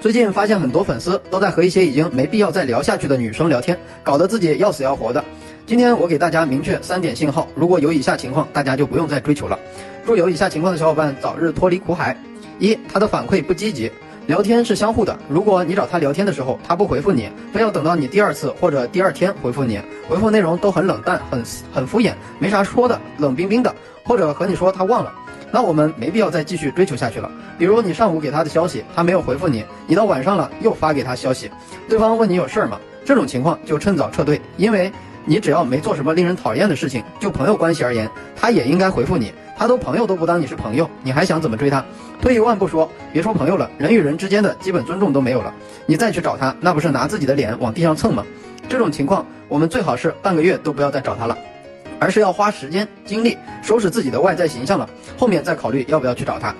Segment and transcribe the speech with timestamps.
[0.00, 5.22] 最近发现很多粉丝都在和一些已经没必要再聊下去的女生聊天，搞得自己要死要活的。
[5.66, 9.58] 今天我给大家明确三点信号，如果有以下情况，大家就不用再追求了。
[10.06, 12.16] 祝有以下情况的小伙伴早日脱离苦海：
[12.58, 13.92] 一，他的反馈不积极。
[14.26, 19.78] 聊天是相互的，如果你找他聊天的时候，他不回复你，非要等到你第二次或者第二天回复你，
[20.08, 21.42] 回复内容都很冷淡、很
[21.74, 25.12] 很敷衍，没啥说的，冷冰冰的，或者和你说他忘了。
[25.52, 27.30] 那我们没必要再继续追求下去了。
[27.58, 31.50] 比如你上午给他的消息，他没有回复你，你到晚上了又发给他消息，
[31.88, 32.78] 对方问你有事儿吗？
[33.04, 34.92] 这种情况就趁早撤退，因为
[35.24, 39.32] 你只要没做什么令人讨厌的事情，就朋友关系而言，他也应该回复你。
[39.56, 41.84] 他都朋友都不当你是朋友，你还想怎么追他？
[42.22, 45.52] 退一万步说，别说朋友了，人与人之间的基本尊重都没有了，
[45.84, 48.24] 你再去找他，那不是拿自己的脸往地上蹭吗？
[48.68, 51.36] 这种情况，我们最好是半个月都不要再找他了。
[52.00, 56.52] 而是要花时间精力收拾自己的外在形象了，后面再考虑要不要去找他。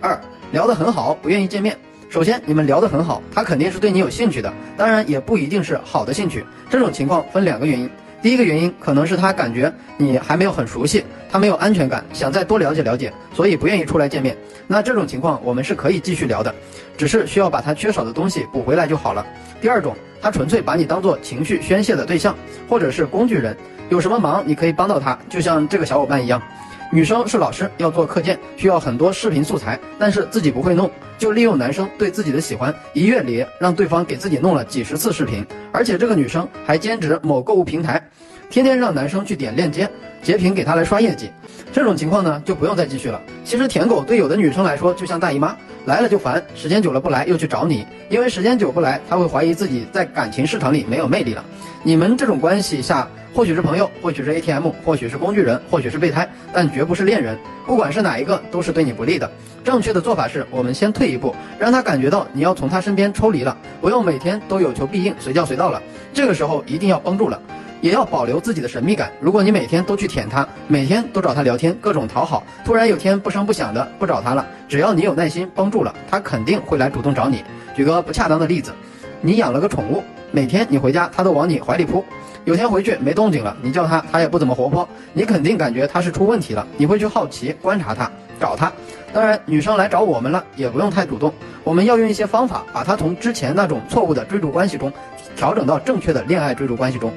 [0.00, 0.18] 二
[0.52, 1.76] 聊得很好，不愿意见面。
[2.08, 6.44] 首先你们聊得很好，他肯定是对你有兴趣的，当然也不一定是好的兴趣。
[6.70, 7.90] 这种情况分两个原因，
[8.24, 14.34] 第一个原因可能是他感觉你还没有很熟悉，他没有安全感，想再多了解了解，所以不愿意出来见面。
[14.66, 16.54] 那这种情况我们是可以继续聊的，
[16.96, 19.26] 只是需要把他缺少的东西补回来就好了。
[19.60, 22.34] 第二种，他纯粹把你当做情绪宣泄的对象，
[22.66, 23.54] 或者是工具人。
[23.90, 26.40] 有什么忙你可以帮到他，就像这个小伙伴一样。
[26.94, 38.00] 女生是老师，要做课件，需要很多视频素材，但是自己不会弄，就利用男生对自己的喜欢，一月里让对方给自己弄了几十次视频，而且这个女生还兼职某购物平台，
[38.54, 39.90] 天天让男生去点链接
[40.22, 41.28] 截屏给他来刷业绩。
[41.72, 43.20] 这种情况呢，就不用再继续了。
[43.44, 51.44] 其实舔狗对有的女生来说就像大姨妈，来了就烦，时间久了不来又去找你，因为时间久不来，她会怀疑自己在感情市场里没有魅力了。
[51.82, 53.08] 你们这种关系下。
[53.34, 57.36] 或许是朋友，或许是 ATM，或许是工具人，或许是备胎，但绝不是恋人。
[57.66, 59.28] 不管是哪一个，都是对你不利的。
[59.64, 65.82] 正确的做法是，我们先退一步，让他感觉到你要从他身边抽离了，不用每天都有求必应，随叫随到了。
[66.12, 67.42] 这个时候一定要绷住了，
[67.84, 69.12] 也要保留自己的神秘感。
[69.20, 77.44] 如果你每天都去舔他，每天都找他聊天，各种讨好，突然有天不声不响的不找他了，只要你有耐心帮助了，他肯定会来主动找你。
[77.76, 78.72] 举个不恰当的例子，
[79.20, 82.02] 你养了个宠物，每天你回家，他都往你怀里扑。
[82.46, 88.72] 有天回去没动静了，你叫他，他也不怎么活泼，你肯定感觉他是出问题了，你会去好奇观察他，找他。
[89.12, 91.30] 当然，女生来找我们了，也不用太主动，
[91.62, 94.90] 我们要用一些方法，把他从之前那种错误的追逐关系中，
[95.36, 97.12] 调整到正确的恋爱追逐关系中，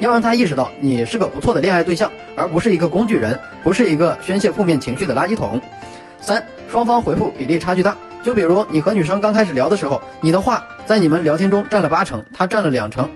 [0.00, 5.60] 要让他意识到你是个不错的恋爱对象，而不是一个工具人，不是一个宣泄负面情绪的垃圾桶。
[6.20, 13.08] 三，双方回复比例差距大，就比如你和女生刚开始聊的时候，你的话在你们聊天中占了八成，她占了两成。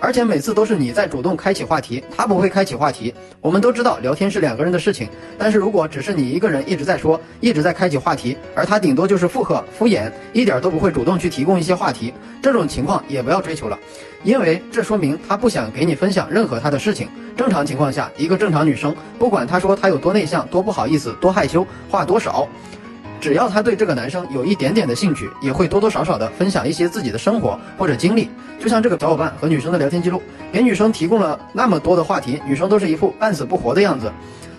[0.00, 3.12] 而且每次都是你在主动开启话题，他不会开启话题。
[3.40, 13.78] 我们都知道聊天是两个人的事情，但是如果只是你一个人一直在说，一直在开启话题，而他顶多就是附和敷衍，一点都不会主动去提供一些话题，这种情况也不要追求了，
[14.22, 17.08] 因为这说明他不想给你分享任何他的事情。
[17.36, 22.48] 正常情况下，一个正常女生，不管她说她有多内向、多不好意思、多害羞，话多少。
[23.20, 28.30] 只要他对这个男生有一点点的兴趣，也会多多少少的分享一些自己的生活或者经历。
[28.58, 34.10] 就像这个小伙伴和女生的聊天记录，给女生提供了那么多的话题，女生都是一副半死不活的样子。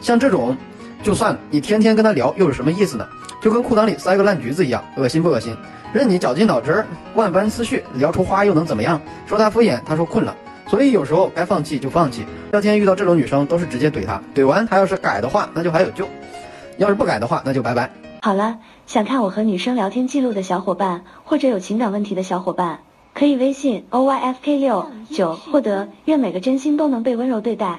[0.00, 0.56] 像这种，
[1.02, 3.06] 就算你天天跟他聊，又有什么意思呢？
[3.40, 5.56] 就跟裤裆里塞个烂橘子一样，恶心不恶心？
[5.92, 6.84] 任你绞尽脑汁、
[7.14, 9.00] 万般思绪，聊出花又能怎么样？
[9.26, 10.36] 说他敷衍，他说困了。
[10.68, 12.26] 所以有时候该放弃就放弃。
[12.50, 16.04] 聊天遇到这种女生，都是直接怼他，怼完他要是改的话，那就还有救；
[16.76, 17.90] 要是不改的话，那就拜拜。
[18.26, 22.80] 好了，想看我和女生聊天记录的小伙伴，或者有情感问题的小伙伴，
[23.14, 25.86] 可以微信 o y f k 六九获得。
[26.06, 27.74] 愿每个真心都能被温柔对待。